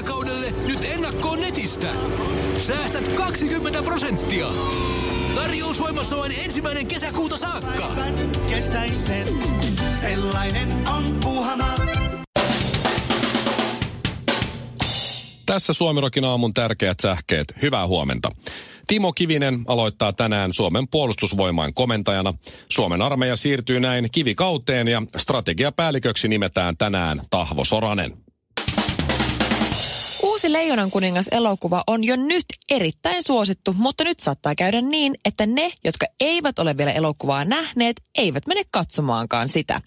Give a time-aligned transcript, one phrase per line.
[0.00, 1.88] kesäkaudelle nyt ennakkoon netistä.
[2.58, 4.46] Säästät 20 prosenttia.
[5.34, 7.90] Tarjous voimassa vain ensimmäinen kesäkuuta saakka.
[8.50, 9.26] Kesäisen,
[10.00, 11.74] sellainen on puhana.
[15.46, 17.54] Tässä Suomirokin aamun tärkeät sähkeet.
[17.62, 18.30] Hyvää huomenta.
[18.86, 22.34] Timo Kivinen aloittaa tänään Suomen puolustusvoimain komentajana.
[22.68, 28.29] Suomen armeija siirtyy näin kivikauteen ja strategiapäälliköksi nimetään tänään Tahvo Soranen.
[30.40, 35.46] Uusi Leijonan kuningas elokuva on jo nyt erittäin suosittu, mutta nyt saattaa käydä niin, että
[35.46, 39.80] ne, jotka eivät ole vielä elokuvaa nähneet, eivät mene katsomaankaan sitä.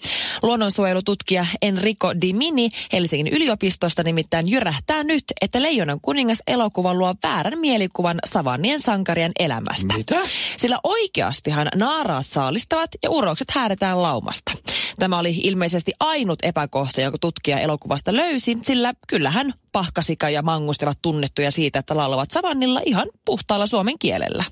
[0.44, 8.20] Luonnonsuojelututkija Enrico Dimini Helsingin yliopistosta nimittäin jyrähtää nyt, että Leijonan kuningas elokuva luo väärän mielikuvan
[8.26, 9.98] savannien sankarien elämästä.
[9.98, 10.22] Mitä?
[10.58, 14.52] Sillä oikeastihan naaraat saalistavat ja urokset häädetään laumasta.
[15.00, 21.02] Tämä oli ilmeisesti ainut epäkohta, jonka tutkija elokuvasta löysi, sillä kyllähän pahkasika ja mangusti ovat
[21.02, 24.44] tunnettuja siitä, että laulavat savannilla ihan puhtaalla suomen kielellä.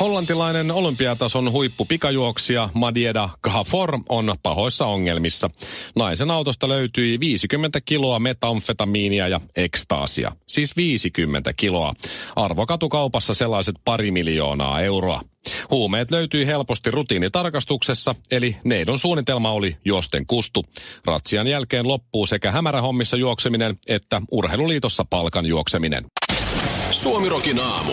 [0.00, 5.50] Hollantilainen olympiatason huippu pikajuoksija Madieda Gafor on pahoissa ongelmissa.
[5.96, 10.32] Naisen autosta löytyi 50 kiloa metamfetamiinia ja ekstaasia.
[10.46, 11.94] Siis 50 kiloa.
[12.36, 15.22] Arvokatukaupassa sellaiset pari miljoonaa euroa.
[15.70, 20.64] Huumeet löytyi helposti rutiinitarkastuksessa, eli neidon suunnitelma oli juosten kustu.
[21.04, 26.04] Ratsian jälkeen loppuu sekä hämärähommissa juokseminen että urheiluliitossa palkan juokseminen.
[26.90, 27.92] Suomirokin aamu.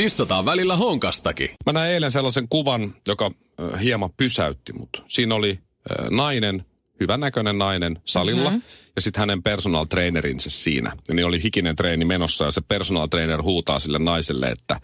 [0.00, 1.48] Tissataan välillä honkastakin.
[1.66, 5.02] Mä näin eilen sellaisen kuvan, joka äh, hieman pysäytti mut.
[5.06, 5.50] Siinä oli
[5.90, 6.64] äh, nainen,
[7.00, 8.62] hyvännäköinen nainen salilla mm-hmm.
[8.96, 10.92] ja sitten hänen personal trainerinsä siinä.
[11.08, 14.80] Ja niin oli hikinen treeni menossa ja se personal trainer huutaa sille naiselle, että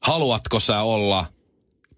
[0.00, 1.26] haluatko sä olla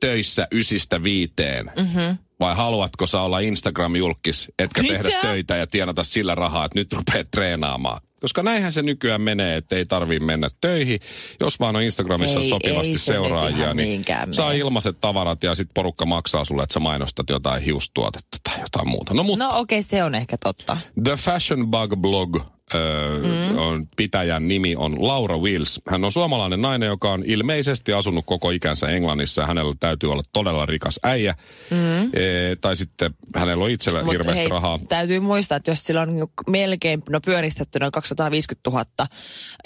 [0.00, 1.72] töissä ysistä viiteen?
[1.76, 2.18] Mm-hmm.
[2.40, 4.94] Vai haluatko sä olla Instagram-julkis, etkä Mitä?
[4.94, 8.00] tehdä töitä ja tienata sillä rahaa, että nyt rupeat treenaamaan?
[8.20, 11.00] Koska näinhän se nykyään menee, että ei tarvii mennä töihin.
[11.40, 14.58] Jos vaan on Instagramissa Ei- sopivasti ei se seuraajia, niin saa mene.
[14.58, 19.14] ilmaiset tavarat ja sitten porukka maksaa sulle, että sä mainostat jotain hiustuotetta tai jotain muuta.
[19.14, 20.76] No mutta No okei, okay, se on ehkä totta.
[21.04, 22.36] The Fashion Bug Blog
[22.74, 23.58] öö, mm.
[23.58, 25.80] on, pitäjän nimi on Laura Wills.
[25.88, 30.66] Hän on suomalainen nainen, joka on ilmeisesti asunut koko ikänsä Englannissa hänellä täytyy olla todella
[30.66, 31.34] rikas äijä.
[31.70, 32.02] Mm.
[32.02, 34.78] E, tai sitten hänellä on itsellä Mut hirveästi hei, rahaa.
[34.88, 38.84] Täytyy muistaa, että jos sillä on niinku melkein, no pyöristetty noin 250 000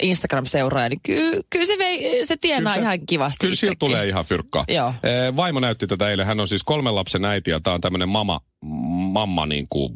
[0.03, 3.77] Instagram-seuraajaa, niin ky, kyllä se, vei, se tienaa Kyllä se- ihan kivasti Kyllä itsekin.
[3.79, 4.63] tulee ihan fyrkkaa.
[4.67, 4.93] Joo.
[5.03, 6.25] E, vaimo näytti tätä eilen.
[6.25, 8.39] Hän on siis kolmen lapsen äiti ja tämä on tämmöinen mama,
[9.11, 9.93] mamma niin kuin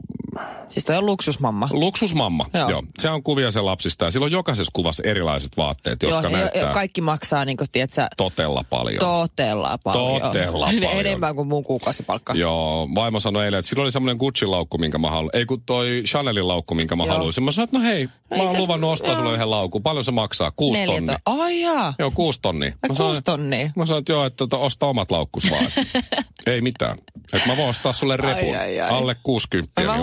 [0.69, 1.69] Siis toi on luksusmamma.
[1.71, 2.61] Luksusmamma, joo.
[2.61, 2.69] Joo.
[2.69, 2.83] joo.
[2.99, 6.61] Se on kuvia sen lapsista ja sillä on jokaisessa kuvassa erilaiset vaatteet, jotka Joo, näyttää
[6.61, 8.99] ja- kaikki maksaa niin kuin, tiedätkö, totella paljon.
[8.99, 10.21] totella paljon.
[10.21, 10.91] Totella paljon.
[10.93, 12.33] Enemmän kuin mun kuukausipalkka.
[12.33, 15.29] Joo, vaimo sanoi eilen, että sillä oli semmoinen Gucci-laukku, minkä mä haluan.
[15.33, 17.13] Ei kun toi Chanelin laukku, minkä mä Joo.
[17.15, 17.43] haluaisin.
[17.43, 19.17] Mä sanoin, että no hei, mä itse oon luvannut ostaa joo.
[19.17, 19.83] sulle yhden laukun.
[19.83, 20.51] Paljon se maksaa?
[20.55, 21.19] Kuusi tonnia.
[21.25, 21.93] to- Ai jaa.
[21.99, 22.69] Joo, kuusi tonnia.
[22.83, 23.71] Ai Mä sanoin, kuusi tonnia.
[23.75, 25.65] Mä sanoin, että joo, että tota, osta omat laukkus vaan.
[26.47, 26.97] ei mitään.
[27.33, 28.57] Että mä voin ostaa sulle repun.
[28.57, 28.89] ai, ai.
[28.89, 29.81] Alle 60.
[29.85, 30.01] Mä niin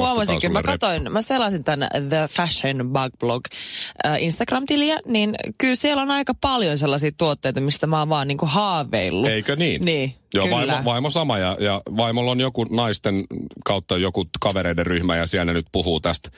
[0.57, 3.45] mä katsoin, mä selasin tämän The Fashion Bug Blog
[4.07, 8.47] äh, Instagram-tiliä, niin kyllä siellä on aika paljon sellaisia tuotteita, mistä mä oon vaan niinku
[8.47, 9.31] haaveillut.
[9.31, 9.85] Eikö niin?
[9.85, 10.57] Niin, Joo, kyllä.
[10.57, 13.25] vaimo, vaimo sama ja, ja vaimolla on joku naisten
[13.65, 16.31] kautta joku kavereiden ryhmä ja siellä ne nyt puhuu tästä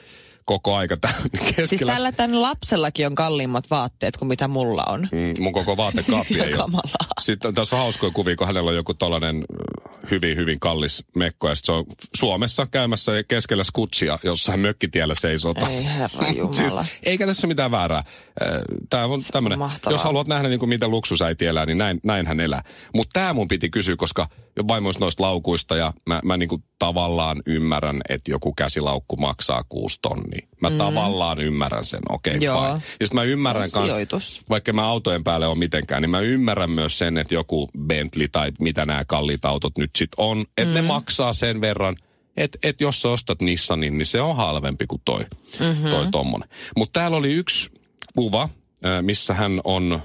[0.49, 0.97] koko aika
[1.31, 1.67] keskellä.
[1.67, 5.07] Siis tällä tämän lapsellakin on kalliimmat vaatteet kuin mitä mulla on.
[5.11, 6.81] Mm, mun koko vaatekaappi Siis ei ole.
[7.21, 9.45] Sitten tässä on hauskoja kuvia, kun hänellä on joku tällainen
[10.11, 11.49] hyvin, hyvin kallis mekko.
[11.49, 15.69] Ja se on Suomessa käymässä keskellä skutsia jossain mökkitiellä seisota.
[15.69, 16.53] Ei herra jumala.
[16.53, 18.03] Siis, eikä tässä ole mitään väärää.
[18.89, 19.59] Tämä on tämmöinen,
[19.89, 22.63] jos haluat nähdä niin kuin miten luksusäiti elää, niin näin, näin hän elää.
[22.93, 24.27] Mutta tämä mun piti kysyä, koska
[24.67, 29.99] vaimoista noista laukuista ja mä, mä niin kuin tavallaan ymmärrän, että joku käsilaukku maksaa kuusi
[30.01, 30.47] tonnia.
[30.61, 30.77] Mä mm.
[30.77, 32.61] tavallaan ymmärrän sen, okei okay, Joo.
[32.61, 32.73] fine.
[32.73, 34.41] Ja sitten mä ymmärrän kans, sijoitus.
[34.49, 38.51] vaikka mä autojen päälle on mitenkään, niin mä ymmärrän myös sen, että joku Bentley tai
[38.59, 40.73] mitä nämä kalliit autot nyt sit on, että mm.
[40.73, 41.95] ne maksaa sen verran,
[42.37, 45.25] että et jos sä ostat Nissanin, niin se on halvempi kuin toi,
[45.59, 45.89] mm-hmm.
[45.89, 46.49] toi tommonen.
[46.77, 47.69] Mutta täällä oli yksi
[48.15, 48.49] kuva,
[49.01, 50.01] missä hän on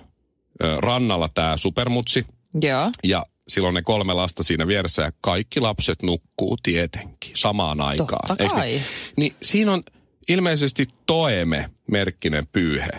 [0.79, 2.27] rannalla tämä supermutsi,
[2.63, 2.91] Joo.
[3.05, 8.29] ja silloin ne kolme lasta siinä vieressä ja kaikki lapset nukkuu tietenkin samaan aikaan.
[8.29, 8.67] Totta kai.
[8.71, 8.83] Niin?
[9.17, 9.83] niin siinä on
[10.29, 12.91] ilmeisesti Toeme-merkkinen pyyhe.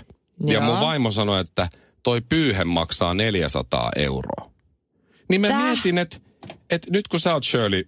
[0.48, 0.62] Ja Joo.
[0.64, 1.70] mun vaimo sanoi, että
[2.04, 4.52] toi pyyhe maksaa 400 euroa.
[5.30, 5.64] Niin mä Tää?
[5.64, 6.18] mietin, että,
[6.70, 7.84] että nyt kun sä oot Shirley,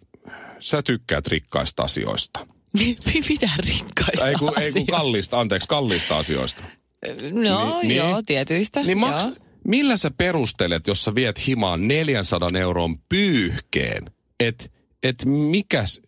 [0.59, 2.47] sä tykkäät rikkaista asioista.
[3.29, 4.91] Mitä rikkaista Ei kun, ei kun asioista?
[4.91, 6.63] kallista, anteeksi, kallista asioista.
[7.31, 8.25] No Niin, joo, niin.
[8.25, 8.83] tietyistä.
[8.83, 9.35] Niin maks, joo.
[9.67, 14.65] Millä sä perustelet, jos sä viet himaan 400 euron pyyhkeen, että
[15.03, 16.01] et mikäs,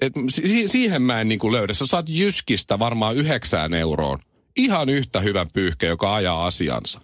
[0.00, 1.74] Et si- siihen mä en niinku löydä.
[1.74, 4.18] Sä saat Jyskistä varmaan yhdeksään euroon.
[4.56, 7.00] Ihan yhtä hyvä pyyhke, joka ajaa asiansa.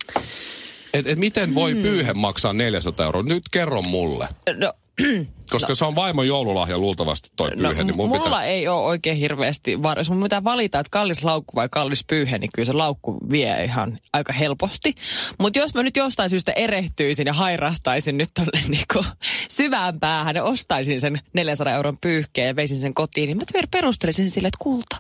[0.94, 1.82] Et, et miten voi Hmm.
[1.82, 3.22] pyyhe maksaa 400 euroa?
[3.22, 4.28] Nyt kerro mulle.
[4.58, 4.72] No,
[5.50, 8.44] Koska se on vaimon joululahja luultavasti toi no pyyhe, niin mun mulla pitää...
[8.44, 9.98] ei ole oikein hirveästi var...
[9.98, 13.64] Jos mun pitää valita, että kallis laukku vai kallis pyyhe, niin kyllä se laukku vie
[13.64, 14.94] ihan aika helposti.
[15.38, 19.04] Mutta jos mä nyt jostain syystä erehtyisin ja hairahtaisin nyt tonne niinku
[19.48, 23.68] syvään päähän ja ostaisin sen 400 euron pyyhkeen ja veisin sen kotiin, niin mä per-
[23.70, 24.96] perustelisin sille, että kulta,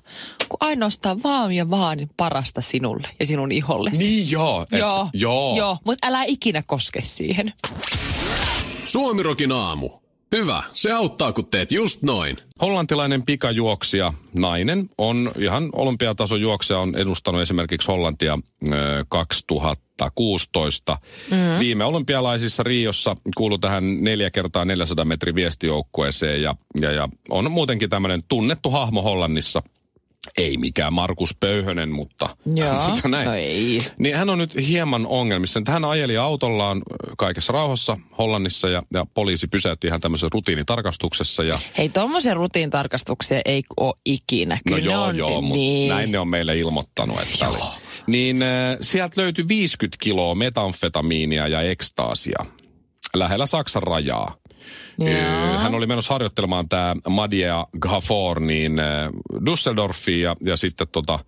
[0.48, 3.98] kun ainoastaan vaan ja vaan parasta sinulle ja sinun ihollesi.
[3.98, 4.62] Niin joo.
[4.72, 5.56] Et, Joo, joo.
[5.56, 7.52] joo mutta älä ikinä koske siihen.
[8.88, 9.90] Suomirokin aamu.
[10.32, 12.36] Hyvä, se auttaa kun teet just noin.
[12.60, 18.38] Hollantilainen pikajuoksija, nainen, on ihan olympiatason juoksija, on edustanut esimerkiksi Hollantia
[18.72, 20.98] ö, 2016.
[21.30, 21.58] Mm-hmm.
[21.58, 27.90] Viime olympialaisissa Riossa kuului tähän 4 kertaa 400 metrin viestijoukkueeseen ja, ja, ja on muutenkin
[27.90, 29.62] tämmöinen tunnettu hahmo Hollannissa.
[30.38, 33.26] Ei mikään Markus Pöyhönen, mutta, Joo, mutta näin.
[33.26, 33.82] no ei.
[33.98, 35.62] Niin hän on nyt hieman ongelmissa.
[35.68, 36.82] Hän ajeli autollaan
[37.18, 43.62] kaikessa rauhassa Hollannissa ja, ja poliisi pysäytti ihan tämmöisessä rutiinitarkastuksessa ja Hei, tuommoisen rutiintarkastuksia ei
[43.80, 44.54] ole ikinä.
[44.54, 45.88] No Kyllä ne joo, on, joo, mutta niin.
[45.88, 47.58] näin ne on meille ilmoittanut, että oli.
[48.06, 52.46] Niin äh, sieltä löytyi 50 kiloa metamfetamiinia ja ekstaasia
[53.16, 54.36] lähellä Saksan rajaa.
[55.02, 58.86] Ö, Hän oli menossa harjoittelemaan tämä Madia Gafor niin äh,
[59.34, 61.18] Düsseldorfiin ja, ja sitten tota,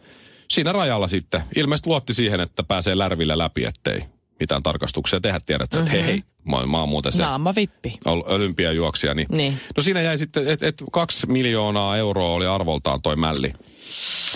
[0.49, 4.05] siinä rajalla sitten ilmeisesti luotti siihen, että pääsee lärvillä läpi, ettei
[4.41, 5.41] mitään tarkastuksia tehdä.
[5.47, 5.87] Tiedät, mm-hmm.
[5.87, 6.23] että hei, hei,
[6.53, 7.99] oon muuten se Naama vippi.
[8.05, 9.15] ol- olympiajuoksija.
[9.15, 9.27] Niin.
[9.31, 9.61] Niin.
[9.77, 13.53] No siinä jäi sitten, että et kaksi miljoonaa euroa oli arvoltaan toi mälli,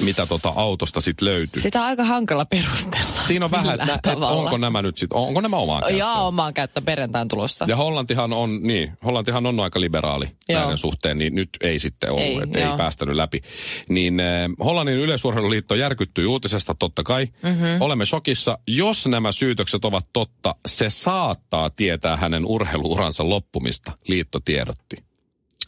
[0.00, 1.62] mitä tota autosta sitten löytyi.
[1.62, 3.20] Sitä on aika hankala perustella.
[3.26, 5.98] Siinä on vähän, että et onko nämä nyt sitten, onko nämä omaa käyttöön?
[5.98, 7.64] Ja omaan käyttö perjantain tulossa.
[7.68, 10.60] Ja Hollantihan on, niin, Hollantihan on aika liberaali Joo.
[10.60, 13.40] näiden suhteen, niin nyt ei sitten ollut, Ei, että ei päästänyt läpi.
[13.88, 14.26] Niin äh,
[14.64, 17.24] Hollannin yleisurheiluliitto järkyttyi uutisesta totta kai.
[17.42, 17.54] Mhm.
[17.54, 17.80] Mm-hmm.
[17.80, 18.58] Olemme shokissa.
[18.66, 24.96] Jos nämä syytökset ovat totta, se saattaa tietää hänen urheiluuransa loppumista, liitto tiedotti.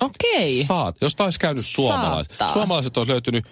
[0.01, 0.65] Okei.
[0.65, 2.33] Saat, jos taisi käynyt suomalaiset.
[2.33, 2.53] Saattaa.
[2.53, 3.45] Suomalaiset olisi löytynyt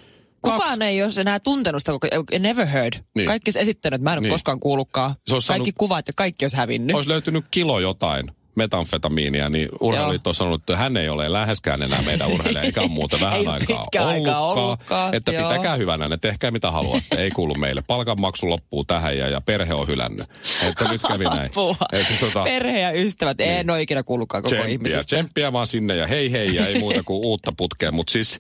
[0.43, 0.85] Kukaan kaksi.
[0.85, 2.07] ei ole enää tuntenut sitä, koko,
[2.39, 2.93] never heard.
[3.15, 3.27] Niin.
[3.27, 4.31] Kaikki olisi esittänyt, mä en ole Niin.
[4.31, 5.15] koskaan kuullutkaan.
[5.27, 6.97] Se olisi Kaikki saanut- kuvat ja kaikki olisi hävinnyt.
[6.97, 12.03] Olisi löytynyt kilo jotain metamfetamiinia, niin urheiluliitto on sanonut, että hän ei ole läheskään enää
[12.03, 15.49] meidän urheilija, eikä ole muuta vähän Ei aikaa aikaa ollutkaan, Että joo.
[15.49, 17.83] pitäkää hyvänä, ne tehkää mitä haluatte, ei kuulu meille.
[17.87, 20.27] Palkanmaksu loppuu tähän ja, ja perhe on hylännyt.
[20.63, 21.51] Että nyt kävi näin.
[21.93, 23.51] Että, tota, Perhe ja ystävät, niin.
[23.51, 25.05] en ole ikinä kuullutkaan koko Tsemppiä, ihmisestä.
[25.05, 27.93] tsemppiä vaan sinne ja hei hei ja ei muuta kuin uutta putkea.
[27.93, 28.39] Mutta siis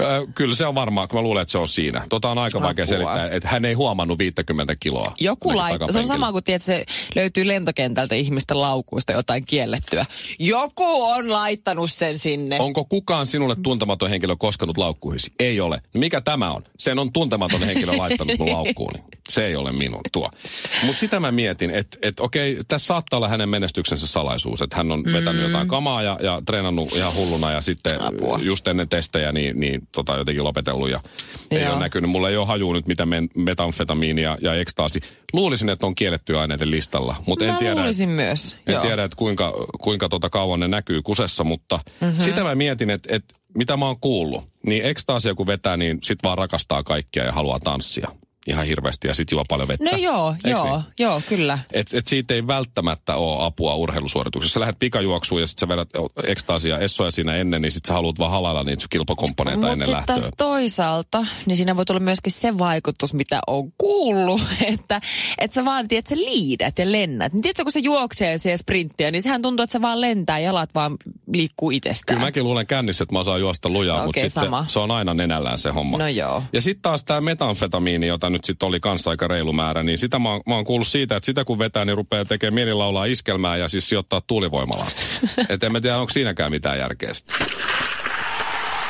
[0.00, 2.04] äh, kyllä se on varmaan, kun mä luulen, että se on siinä.
[2.08, 2.94] Tota on aika vaikea Apua.
[2.94, 5.12] selittää, että hän ei huomannut 50 kiloa.
[5.20, 6.84] Joku laittaa, se on sama kuin tiedät, se
[7.14, 10.06] löytyy lentokentältä ihmisten laukuista jotain kiellettyä.
[10.38, 12.56] Joku on laittanut sen sinne.
[12.60, 15.32] Onko kukaan sinulle tuntematon henkilö koskenut laukkuihisi?
[15.38, 15.80] Ei ole.
[15.94, 16.62] Mikä tämä on?
[16.78, 18.98] Sen on tuntematon henkilö laittanut mun laukkuuni.
[19.28, 20.30] Se ei ole minun tuo.
[20.84, 24.62] Mutta sitä mä mietin, että et, okei, tässä saattaa olla hänen menestyksensä salaisuus.
[24.62, 28.06] Että hän on vetänyt jotain kamaa ja, ja treenannut ihan hulluna ja sitten Mm.
[28.06, 28.38] Apua.
[28.42, 30.90] just ennen testejä niin, niin tota, jotenkin lopetellut.
[30.90, 31.00] Ja
[31.50, 31.72] ei Joo.
[31.72, 32.10] ole näkynyt.
[32.10, 35.00] Mulla ei ole hajua nyt, mitä men, metamfetamiini ja, ja ekstaasi.
[35.32, 37.74] Luulisin, että on kiellettyä aineiden listalla, mutta en tiedä.
[37.80, 38.56] luulisin myös.
[38.66, 38.82] En joo.
[38.82, 39.45] tiedä, että kuinka,
[39.80, 42.20] kuinka tota kauan ne näkyy kusessa, mutta mm-hmm.
[42.20, 44.44] sitä mä mietin, että, että mitä mä oon kuullut.
[44.66, 48.08] Niin ekstaasia kun vetää, niin sit vaan rakastaa kaikkia ja haluaa tanssia
[48.48, 49.90] ihan hirveästi ja sit juo paljon vettä.
[49.90, 50.84] No joo, Eiks joo, niin?
[50.98, 51.58] joo, kyllä.
[51.72, 54.54] Et, et siitä ei välttämättä ole apua urheilusuorituksessa.
[54.54, 55.88] Sä lähdet pikajuoksuun ja sit sä vedät
[56.24, 60.30] ekstaasia essoja siinä ennen, niin sit sä haluat vaan halailla niitä kilpakomponeita ennen Mutta lähtöä.
[60.36, 64.40] toisaalta, niin siinä voi tulla myöskin se vaikutus, mitä on kuullut,
[64.74, 65.00] että,
[65.38, 67.32] että sä vaan, tiedät, sä liidät ja lennät.
[67.32, 70.70] Niin tiedätkö, kun se juoksee siihen sprinttiä, niin sehän tuntuu, että se vaan lentää, jalat
[70.74, 70.96] vaan
[71.32, 72.16] liikkuu itsestään.
[72.16, 74.78] Kyllä mäkin luulen kännissä, että mä osaan juosta lujaa, No mutta okei, sit se, se
[74.80, 75.98] on aina nenällään se homma.
[75.98, 76.42] No joo.
[76.52, 80.18] Ja sitten taas tämä metanfetamiini, jota nyt sitten oli kanssa aika reilu määrä, niin sitä
[80.18, 83.56] mä, oon- mä oon kuullut siitä, että sitä kun vetää, niin rupeaa tekemään mielilaulaa iskelmää
[83.56, 84.90] ja siis sijoittaa tuulivoimalaan.
[85.48, 87.46] Et en mä tiedä, onko siinäkään mitään järkeä sitten.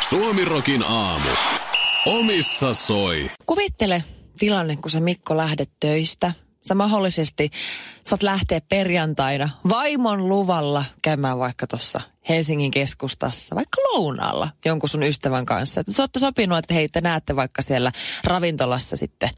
[0.09, 1.29] Suomirokin aamu.
[2.07, 3.31] Omissa soi.
[3.47, 4.05] Kuvittele
[4.39, 6.33] tilanne, kun sä Mikko lähdet töistä.
[6.69, 7.51] Sä mahdollisesti
[8.05, 15.47] saat lähteä perjantaina vaimon luvalla käymään vaikka tuossa Helsingin keskustassa, vaikka lounaalla jonkun sun ystävän
[15.47, 15.83] kanssa.
[15.89, 17.93] Sä ootte sopinut, että hei, te näette vaikka siellä
[18.25, 19.31] ravintolassa sitten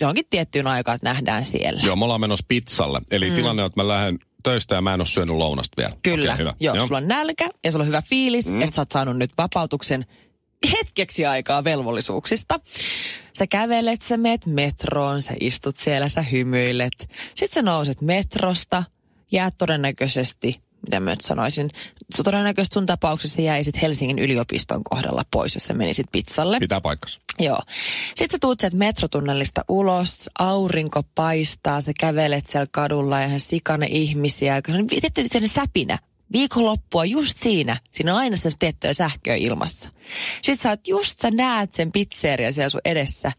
[0.00, 1.80] johonkin tiettyyn aikaan, että nähdään siellä.
[1.84, 3.00] Joo, me ollaan menossa pizzalle.
[3.10, 3.36] Eli mm.
[3.36, 5.92] tilanne on, että mä lähden töistä ja mä en ole syönyt lounasta vielä.
[6.02, 6.54] Kyllä, Okei, hyvä.
[6.60, 8.60] joo, sulla on nälkä ja sulla on hyvä fiilis, mm.
[8.60, 10.06] että sä oot saanut nyt vapautuksen
[10.72, 12.60] hetkeksi aikaa velvollisuuksista.
[13.38, 17.10] Sä kävelet, sä meet metroon, sä istut siellä, sä hymyilet.
[17.34, 18.84] Sitten sä nouset metrosta,
[19.32, 21.70] jäät todennäköisesti mitä mä nyt sanoisin.
[22.24, 26.58] Todennäköisesti sun tapauksessa jäi sit Helsingin yliopiston kohdalla pois, jos sä menisit pizzalle.
[26.58, 27.20] Pitää paikkansa.
[27.38, 27.58] Joo.
[28.14, 33.86] Sitten sä tuut sieltä metrotunnelista ulos, aurinko paistaa, sä kävelet siellä kadulla ja ihan sikane
[33.86, 34.62] ihmisiä.
[34.88, 35.98] Tietty säpinä.
[36.32, 39.90] Viikonloppua just siinä, siinä on aina se tiettyä sähköä ilmassa.
[40.42, 43.32] Sitten sä oot just, sä näet sen pizzeria siellä sun edessä.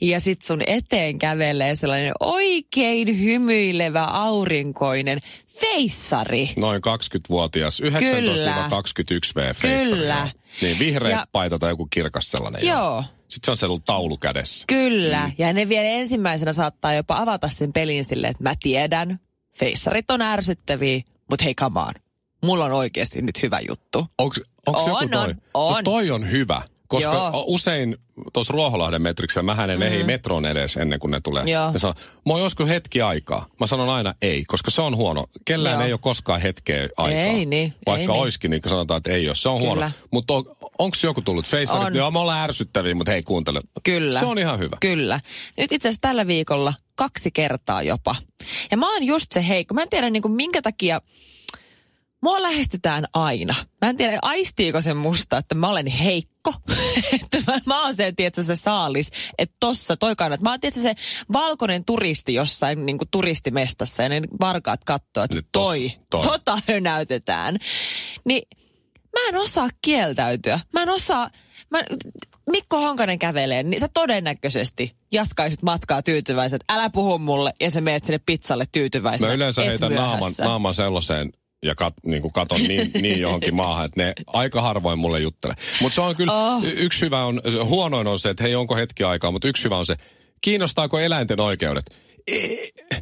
[0.00, 5.18] Ja sit sun eteen kävelee sellainen oikein hymyilevä aurinkoinen
[5.60, 6.50] feissari.
[6.56, 7.86] Noin 20-vuotias, 19-21
[9.36, 10.14] V Kyllä.
[10.18, 10.28] Joo.
[10.62, 12.66] Niin vihreä Ja- paita tai joku kirkas sellainen.
[12.66, 13.04] Joo.
[13.28, 14.64] Sitten se on sellainen taulu kädessä.
[14.68, 15.26] Kyllä.
[15.26, 15.32] Mm.
[15.38, 19.20] Ja ne vielä ensimmäisenä saattaa jopa avata sen pelin silleen, että mä tiedän,
[19.58, 21.00] feissarit on ärsyttäviä,
[21.30, 21.92] mutta hei come on.
[22.46, 24.06] Mulla on oikeasti nyt hyvä juttu.
[24.18, 24.34] Onko
[24.66, 25.24] onks On, joku toi?
[25.24, 25.74] on, on.
[25.74, 26.62] No toi on hyvä.
[26.88, 27.44] Koska Joo.
[27.46, 27.96] Usein
[28.32, 29.82] tuossa Ruoholahden metriksellä mähän en mm.
[29.82, 31.44] ehdi metroon edes ennen kuin ne tulee.
[31.46, 31.72] Joo.
[31.72, 31.94] Ne sanoo,
[32.26, 33.46] mä oon joskus hetki aikaa.
[33.60, 35.26] Mä sanon aina ei, koska se on huono.
[35.44, 35.86] Kellään Joo.
[35.86, 37.22] ei ole koskaan hetkeä aikaa.
[37.22, 38.20] Ei niin, Vaikka ei niin.
[38.20, 39.34] oiskin, niin sanotaan, että ei ole.
[39.34, 39.74] Se on Kyllä.
[39.74, 39.90] huono.
[40.10, 40.44] Mutta on,
[40.78, 41.46] onko joku tullut?
[41.70, 41.96] On.
[41.96, 43.60] Joo, me ollaan ärsyttäviä, mutta hei kuuntele.
[43.84, 44.18] Kyllä.
[44.18, 44.76] Se on ihan hyvä.
[44.80, 45.20] Kyllä.
[45.56, 48.16] Nyt itse asiassa tällä viikolla kaksi kertaa jopa.
[48.70, 49.74] Ja mä oon just se heikko.
[49.74, 51.00] Mä en tiedä niin kuin minkä takia
[52.26, 53.54] Mua lähestytään aina.
[53.82, 56.54] Mä en tiedä, aistiiko se musta, että mä olen heikko.
[57.22, 59.10] että mä, mä oon se, tiedätkö, se saalis.
[59.38, 60.40] Että tossa, toi kannat.
[60.40, 60.94] Mä oon, tiedätkö, se
[61.32, 64.02] valkoinen turisti jossain niin kuin turistimestassa.
[64.02, 66.22] Ja ne varkaat katsoo, että Nyt toi, toi.
[66.22, 67.58] tota hönäytetään.
[68.24, 68.42] Niin
[69.12, 70.60] mä en osaa kieltäytyä.
[70.72, 71.30] Mä en osaa...
[71.70, 71.84] Mä,
[72.50, 76.64] Mikko Honkanen kävelee, niin sä todennäköisesti jatkaisit matkaa tyytyväiset.
[76.68, 79.28] Älä puhu mulle ja sä meet sinne pizzalle tyytyväisenä.
[79.28, 81.32] Mä yleensä heitän naaman, naaman sellaiseen
[81.66, 85.56] ja kat, niin kuin katon niin, niin johonkin maahan, että ne aika harvoin mulle juttelee.
[85.80, 86.62] Mutta se on kyllä, Oh.
[86.64, 89.86] yksi hyvä on, huonoin on se, että hei onko hetki aikaa, mutta yksi hyvä on
[89.86, 89.96] se,
[90.40, 91.84] kiinnostaako eläinten oikeudet?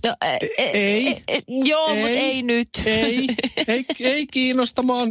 [0.06, 1.08] No, e, e, Ei.
[1.08, 2.68] E, e, joo, mutta ei nyt.
[2.86, 3.26] Ei,
[3.68, 5.10] ei, ei kiinnosta, mä, oon,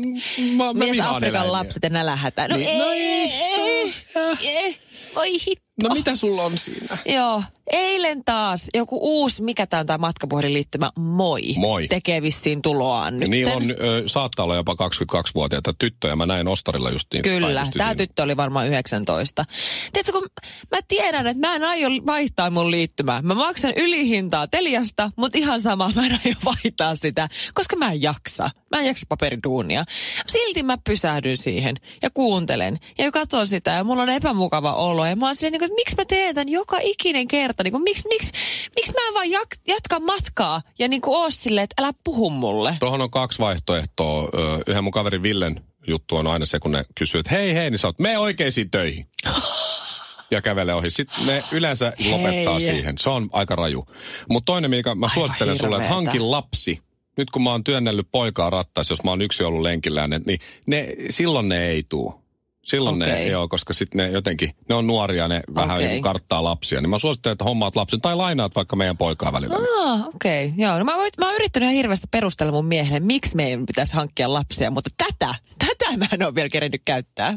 [0.56, 1.52] mä, mä Mies Afrikan eläimiä.
[1.52, 2.48] lapset ja nälähätä.
[2.48, 3.94] No, Niin, ei, no ei, ei.
[4.16, 4.78] ei, ei.
[5.16, 5.64] Voi hitto.
[5.84, 6.98] No mitä sulla on siinä?
[7.06, 11.42] Joo, eilen taas joku uusi, mikä tämä on tämä matkapuhelinliittymä, Moi.
[11.58, 11.88] Moi.
[11.88, 13.30] Tekee vissiin tuloaan nyt.
[13.30, 16.16] Niillä on, ö, saattaa olla jopa 22-vuotiaita tyttöjä.
[16.16, 17.24] Mä näin Ostarilla just niin.
[17.24, 17.96] Kyllä, tämä siinä.
[17.96, 19.46] tyttö oli varmaan 19.
[19.94, 20.28] Tiedätkö, kun
[20.72, 23.22] mä tiedän, että mä en aio vaihtaa mun liittymää.
[23.22, 28.02] Mä maksan ylihintaa Teliasta, mutta ihan sama, mä en aio vaihtaa sitä, koska mä en
[28.02, 28.50] jaksa.
[28.72, 29.86] Mä en jaksa paperiduunia.
[30.28, 35.03] Silti mä pysähdyn siihen ja kuuntelen ja katson sitä ja mulla on epämukava olo.
[35.10, 37.64] Ja mä oon silleen, niin kuin, että miksi mä teen tämän joka ikinen kerta?
[37.64, 38.32] Niin kuin, miksi, miksi,
[38.76, 42.30] miksi mä en vaan jak, jatka matkaa ja niin kuin oo silleen, että älä puhu
[42.30, 42.78] mulle.
[42.80, 44.30] Tuohon on kaksi vaihtoehtoa.
[44.68, 47.80] Yhden mun kaverin Villen juttu on aina se, kun ne kysyy, että hei hei, niin
[47.80, 49.08] sä oot, mene oikeisiin töihin.
[50.32, 50.90] ja kävele ohi.
[50.90, 52.62] Sitten ne yleensä lopettaa Hei.
[52.62, 52.98] siihen.
[52.98, 53.86] Se on aika raju.
[54.30, 55.96] Mutta toinen, mikä mä Aivan suosittelen sulle, että hirveetä.
[56.12, 56.80] hanki lapsi.
[57.18, 60.40] Nyt kun mä oon työnnellyt poikaa rattaissa, jos mä oon yksi ollut lenkillään, ne- niin
[60.66, 62.23] ne, silloin ne ei tuu.
[62.64, 63.14] Silloin okay.
[63.14, 66.00] ne, joo, koska sitten ne jotenkin, ne on nuoria, ne vähän okay.
[66.00, 66.82] karttaa lapsia.
[66.82, 69.56] Niin mä suosittelen, että hommaat lapsen tai lainaat vaikka meidän poikaa välillä.
[69.56, 70.46] Ah, okei.
[70.46, 70.58] Okay.
[70.58, 73.94] Joo, no mä, voit, mä oon yrittänyt ihan hirveästi perustella mun miehelle, miksi meidän pitäisi
[73.94, 77.36] hankkia lapsia, mutta tätä, tätä mä en ole vielä kerennyt käyttää.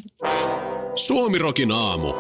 [0.95, 2.15] Suomirokin aamu.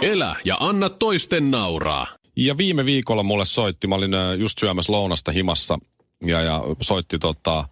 [0.00, 2.06] Elä ja anna toisten nauraa.
[2.36, 5.78] Ja viime viikolla mulle soitti, mä olin just syömässä lounasta himassa
[6.26, 7.68] ja, ja soitti tota,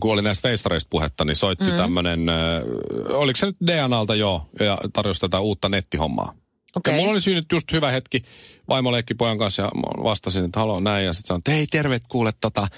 [0.00, 1.76] kun oli näistä feistareista puhetta, niin soitti mm.
[1.76, 2.64] tämmönen, ö,
[3.08, 6.34] oliko se nyt DNAlta joo, ja tarjosi tätä uutta nettihommaa.
[6.76, 6.94] Okei.
[6.94, 8.22] Ja mulla oli siinä nyt just hyvä hetki
[8.68, 9.70] vaimo leikki pojan kanssa ja
[10.04, 11.06] vastasin, että haluan näin.
[11.06, 12.68] Ja sitten sanoin, että hei terve kuule tota,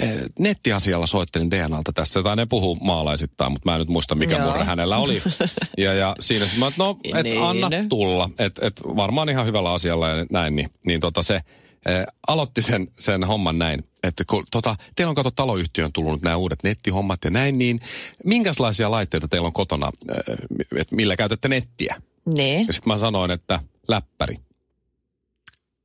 [0.00, 2.22] eh, nettiasialla soittelin DNAlta tässä.
[2.22, 5.22] Tai ne puhuu maalaisittain, mutta mä en nyt muista mikä murre hänellä oli.
[5.78, 7.42] ja, ja siinä mä että no, et Niin.
[7.42, 8.30] anna tulla.
[8.38, 10.56] Että et varmaan ihan hyvällä asialla ja näin.
[10.56, 13.84] Niin, niin tota se eh, aloitti sen, sen homman näin.
[14.04, 17.80] Että kun tota, teillä on kato taloyhtiön tullut nämä uudet nettihommat ja näin, niin
[18.24, 20.36] minkälaisia laitteita teillä on kotona, eh,
[20.76, 22.02] että millä käytätte nettiä?
[22.36, 22.66] Niin.
[22.66, 24.34] Ja sitten mä sanoin, että läppäri.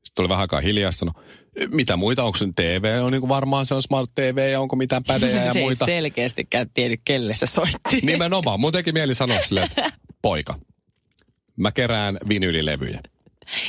[0.03, 1.13] Sitten oli vähän aikaa hiljaa, sanoi,
[1.71, 4.75] mitä muita, onko se TV, on niin kuin varmaan se on Smart TV ja onko
[4.75, 5.85] mitään pädejä ja se muita.
[5.85, 7.99] ei selkeästikään tiennyt, kelle se soitti.
[8.03, 10.59] Nimenomaan, mun teki mieli sanoa silleen, että poika,
[11.55, 13.01] mä kerään vinylilevyjä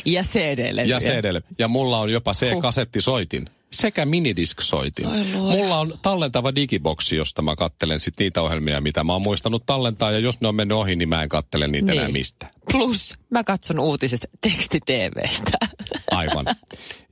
[0.05, 0.95] Ja CD-levyjä.
[0.95, 5.07] ja cd ja mulla on jopa C-kasettisoitin sekä minidisk-soitin.
[5.37, 10.11] Mulla on tallentava digiboksi, josta mä kattelen sit niitä ohjelmia, mitä mä oon muistanut tallentaa,
[10.11, 11.99] ja jos ne on mennyt ohi, niin mä en kattele niitä Niin.
[11.99, 12.53] enää mistään.
[12.73, 15.59] Plus, mä katson uutiset teksti-TVstä.
[16.11, 16.47] Aivan.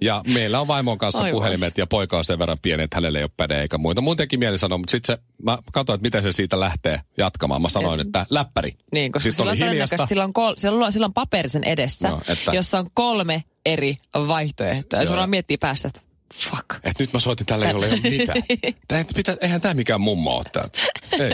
[0.01, 1.33] Ja meillä on vaimon kanssa Aivan.
[1.39, 4.01] Puhelimet ja poika on sen verran pieni, että hänelle ei ole päde eikä muita.
[4.01, 7.63] Mun teki mieli sanoa, mutta sitten mä katsoin, että miten se siitä lähtee jatkamaan.
[7.63, 8.73] Mä sanoin, että läppäri.
[8.93, 10.07] Niin, koska sillä on hiljasta.
[10.07, 13.97] sillä on, kol, sillä on, sillä on paperisen edessä, Joo, että- jossa on kolme eri
[14.15, 15.03] vaihtoehtoa.
[15.03, 16.01] Ja on miettiä päästä, että
[16.35, 16.75] Fuck.
[16.75, 18.43] että nyt mä soitin tälle, jolle ei ole mitään.
[18.89, 20.79] Tää, ei pitä, eihän tämä mikään mummo ole täältä.
[21.13, 21.31] Ei.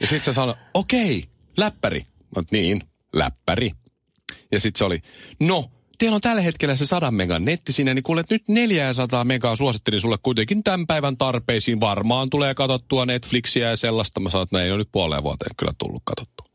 [0.00, 1.24] Ja sitten se sanoi, okei,
[1.56, 2.06] läppäri.
[2.36, 3.72] Mä niin, läppäri.
[4.52, 5.02] Ja sitten se oli,
[5.40, 9.56] no, teillä on tällä hetkellä se 100 megan netti sinne, niin kuulet nyt 400 megaa
[9.56, 11.80] suosittelin sulle kuitenkin tämän päivän tarpeisiin.
[11.80, 14.20] Varmaan tulee katsottua Netflixiä ja sellaista.
[14.20, 16.46] Mä sanoin, että no ei ole nyt puoleen vuoteen kyllä tullut katsottua.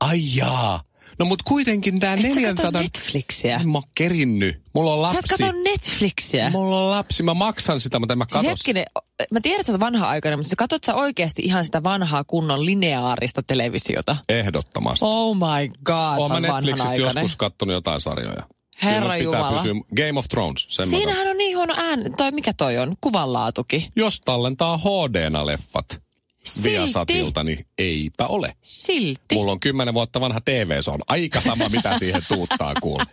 [0.00, 0.87] Ai jaa.
[1.18, 2.54] No mut kuitenkin tää Et sä 400...
[2.54, 3.60] katso Netflixiä?
[3.64, 4.60] Mä oon kerinnyt.
[4.74, 5.62] Mulla on Sä et lapsi.
[5.62, 6.50] Netflixiä?
[6.50, 7.22] Mulla on lapsi.
[7.22, 8.48] Mä maksan sitä, mutta en mä Siis katso.
[8.50, 8.84] hetkinen,
[9.30, 12.64] mä tiedän, että sä vanha aikainen, mutta sä katsot sä oikeasti ihan sitä vanhaa kunnon
[12.66, 14.16] lineaarista televisiota?
[14.28, 15.04] Ehdottomasti.
[15.08, 18.42] Oh my god, Oon mä Netflixistä joskus kattonut jotain sarjoja.
[18.82, 19.56] Herra Jumala.
[19.56, 20.64] Pysyä, Game of Thrones.
[20.64, 20.86] Katson.
[20.86, 23.88] Siinähän on niin huono ään, tai mikä toi on, kuvanlaatuki.
[23.96, 25.98] Jos tallentaa HD-leffat
[26.44, 28.54] Silti, Viasatilta, niin eipä ole.
[28.62, 29.34] silti.
[29.34, 33.04] Mulla on kymmenen vuotta vanha TV, se on aika sama, mitä siihen tuuttaa kuule.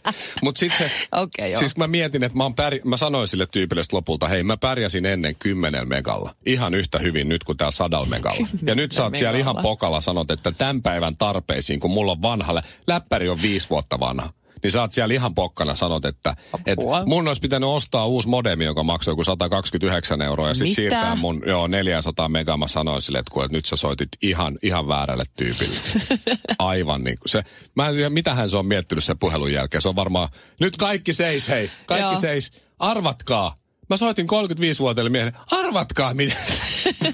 [0.41, 0.91] Mutta sitten se,
[1.47, 1.59] joo.
[1.59, 2.73] siis mä mietin, että mä, oon pär...
[2.83, 6.35] mä sanoin sille tyypille lopulta, hei mä pärjäsin ennen 10 megalla.
[6.45, 8.47] Ihan yhtä hyvin nyt kuin täällä sadalla megalla.
[8.67, 12.21] Ja nyt sä oot siellä ihan pokalla sanot, että tämän päivän tarpeisiin, kun mulla on
[12.21, 14.29] vanhalle, läppäri on viisi vuotta vanha.
[14.65, 17.05] Niin sä oot siellä ihan pokkana sanot, että, Apua.
[17.05, 20.75] mun olisi pitänyt ostaa uusi modemi, joka maksoi joku 129 euroa ja sitten Mitä?
[20.75, 22.57] siirtää mun joo, 400 megaa.
[22.57, 25.75] Mä sanoin sille, että, kuule, että nyt sä soitit ihan, ihan väärälle tyypille.
[26.59, 27.43] Aivan niin kuin se.
[27.75, 29.81] Mä en tiedä, mitähän se on miettinyt sen puhelun jälkeen.
[29.81, 30.29] Se on varmaan,
[30.59, 32.19] nyt kaikki seis, hei, kaikki Joo.
[32.19, 32.51] seis.
[32.79, 33.55] Arvatkaa.
[33.89, 36.35] Mä soitin 35-vuotiaille miehelle, arvatkaa mitä.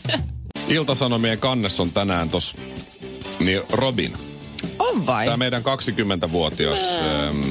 [0.69, 2.55] Iltasanomien kannes on tänään tos,
[3.39, 4.13] niin Robin,
[4.81, 5.25] On vai?
[5.25, 7.41] tämä meidän 20-vuotias ähm,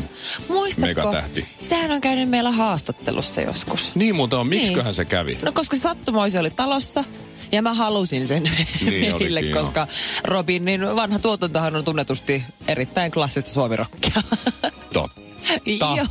[0.49, 0.87] Muistatko?
[0.87, 1.49] megatähti.
[1.63, 3.91] Sehän on käynyt meillä haastattelussa joskus.
[3.95, 4.95] Niin muuten on, miksiköhän Niin.
[4.95, 5.39] se kävi?
[5.43, 7.05] No koska sattumoisi oli talossa.
[7.53, 8.43] Ja mä halusin sen
[8.81, 9.87] Niin meille, koska
[10.25, 14.23] Robinin vanha tuotantohan on tunnetusti erittäin klassista suomirokkia.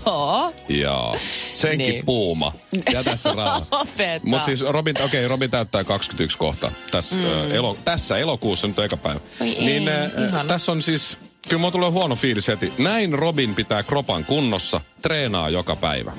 [0.05, 0.53] Joo.
[0.69, 1.17] Joo.
[1.53, 2.05] Senkin Niin.
[2.05, 2.51] puuma.
[2.93, 3.65] Jätä se rauha.
[4.23, 6.71] Mutta siis Robin, okei, okay, Robin täyttää 21 kohta.
[6.91, 7.25] Tässä, mm.
[7.25, 9.19] ö, elo, tässä elokuussa nyt eka päivä.
[9.41, 10.45] Oi ei, niin ö, ihana.
[10.45, 11.17] tässä on siis,
[11.49, 12.73] kyllä mulla tulee huono fiilis heti.
[12.77, 16.11] Näin Robin pitää kropan kunnossa, treenaa joka päivä.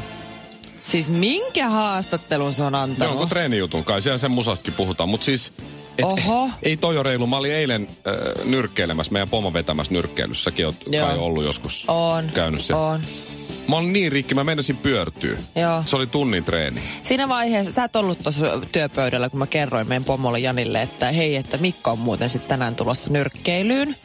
[0.81, 3.09] Siis minkä haastattelun se on antanut?
[3.11, 5.09] Jonkun treenijutun kai, siellä sen musastakin puhutaan.
[5.09, 5.53] Mutta siis,
[5.99, 6.51] et, Oho.
[6.63, 7.27] ei toi ole reilu.
[7.27, 10.45] Mä olin eilen äh, nyrkkeilemässä, meidän pomo vetämässä nyrkkeilyssä.
[10.45, 11.07] Säkin oot Joo.
[11.07, 12.31] kai ollut joskus On.
[12.35, 12.77] käynyt sen.
[12.77, 13.01] On.
[13.69, 15.37] Mä olin niin rikki, mä menisin pyörtyä.
[15.57, 15.83] Joo.
[15.87, 16.83] Se oli tunnin treeni.
[17.03, 21.37] Siinä vaiheessa, sä et ollut tuossa työpöydällä, kun mä kerroin meidän pomolle Janille, että hei,
[21.37, 23.97] että Mikko on muuten sitten tänään tulossa nyrkkeilyyn.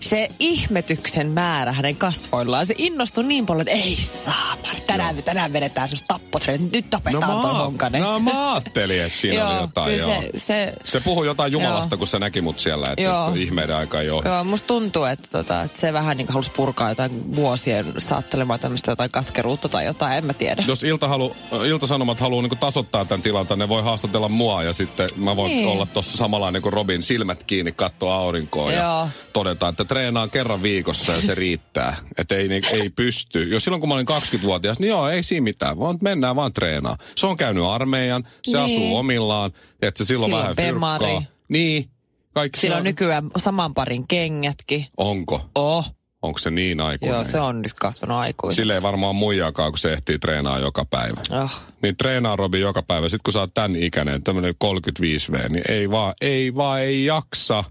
[0.00, 4.56] Se ihmetyksen määrä hänen kasvoillaan, se innostui niin paljon, että ei saa,
[4.86, 8.02] tänään, tänään vedetään semmoista tappotreeniä, nyt tapetaan toi honkanen.
[8.02, 9.96] no mä ajattelin, että siinä Joo, oli jotain.
[9.98, 10.08] Joo.
[10.20, 11.98] se- se- se puhui jotain Jumalasta, Joo.
[11.98, 13.32] kun se näki mut siellä, että Joo.
[13.34, 14.22] ihmeiden aika ei ole.
[14.24, 18.90] Joo, musta tuntuu, että, tota, että se vähän niin halusi purkaa jotain vuosien saattelemaa tämmöistä
[18.92, 20.64] jotain katkeruutta tai jotain, en mä tiedä.
[20.66, 25.08] Jos Ilta halu, Ilta-Sanomat haluaa niin tasoittaa tämän tilanteen, ne voi haastatella mua ja sitten
[25.16, 25.68] mä voin Niin.
[25.68, 28.82] olla tuossa samanlainen kuin Robin, silmät kiinni, katsoa aurinkoa Joo.
[28.82, 31.96] ja todeta, että treenaa kerran viikossa ja se riittää.
[32.18, 33.42] Että ei, niin- ei pysty.
[33.44, 36.96] Jos silloin kun mä olin 20-vuotias, niin joo, ei siinä mitään, vaan mennään vaan treenaa.
[37.16, 38.64] Se on käynyt armeijan, se Niin.
[38.64, 41.06] asuu omillaan, että se silloin, Silloin vähän bemari.
[41.06, 41.32] fyrkkaa.
[41.48, 41.90] Niin.
[42.34, 44.86] Kaikki Sillä se on nykyään saman parin kengätkin.
[44.96, 45.50] Onko?
[45.54, 47.14] Oh, Onko se niin aikuinen?
[47.14, 48.56] joo, se on nyt kasvanut aikuiseksi.
[48.62, 51.20] Sille ei varmaan muijaakaan, kun se ehtii treenaa joka päivä.
[51.44, 51.60] Oh.
[51.82, 53.08] Niin treenaa Robi joka päivä.
[53.08, 57.64] Sitten kun sä oot tän ikäinen, tämmönen 35V, niin ei vaan, ei vaan, ei jaksa.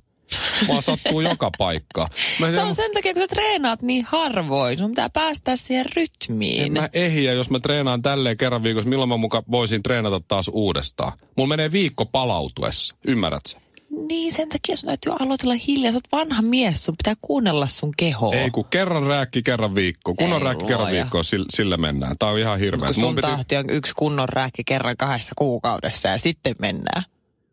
[0.68, 2.10] Vaan sattuu joka paikka.
[2.40, 4.78] Mä, Se on sen takia, kun sä treenaat niin harvoin.
[4.78, 6.74] Sun pitää päästä siihen en rytmiin.
[6.74, 11.12] mä ehjä, jos mä treenaan tälleen kerran viikossa, milloin mä muka voisin treenata taas uudestaan.
[11.38, 12.96] Mulla menee viikko palautuessa.
[13.08, 13.60] Ymmärrät sä?
[14.08, 15.92] Niin, sen takia sun täytyy aloitella hiljaa.
[15.92, 18.34] Sä oot vanha mies, sun pitää kuunnella sun kehoa.
[18.36, 20.16] Ei kun kerran rääkki kerran viikko.
[20.16, 20.94] Kun on Ei rääkki kerran luoja.
[21.04, 22.16] viikkoa, sillä, sillä mennään.
[22.20, 22.86] Tää on ihan hirveä.
[22.86, 27.04] kun sun tahti on yksi kunnon rääkki kerran kahdessa kuukaudessa ja sitten mennään.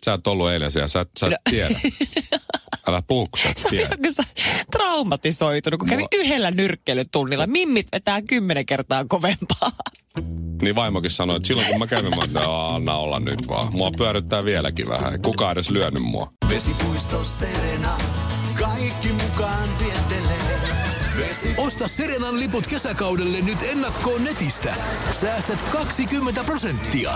[0.04, 1.37] Sä et ollut eilen siellä, sä sä et No.
[1.50, 1.80] tiedä.
[2.94, 3.88] Älä puhu, kun sä et Sä tiedä.
[4.18, 4.28] oot
[4.70, 7.46] traumatisoitunut, kun kävi Mua- yhdellä nyrkkeilytunnilla.
[7.46, 9.72] Mimmit vetää kymmenen kertaa kovempaa.
[10.62, 13.72] Niin vaimokin sanoi, että silloin kun mä kävin, mä että anna olla nyt vaan.
[13.76, 15.22] Mua pyöryttää vieläkin vähän.
[15.22, 16.33] Kuka edes lyönyt mua.
[16.48, 17.96] Vesipuisto Serena,
[18.59, 20.44] kaikki mukaan vientelee.
[21.18, 21.54] Vesi...
[21.57, 24.74] Osta Serenan liput kesäkaudelle nyt ennakkoon netistä.
[25.20, 27.11] Säästät 20 prosenttia.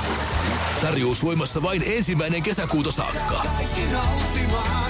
[0.82, 3.42] Tarjous voimassa vain ensimmäinen kesäkuuta saakka.
[3.56, 4.87] Kaikki nauttimaan,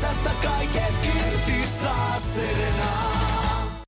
[0.00, 3.05] kesästä kaiken irti saa Serena.